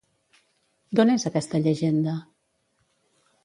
[0.99, 2.19] D'on és aquesta llegenda?